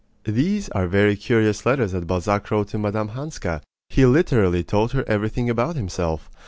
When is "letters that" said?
1.63-2.07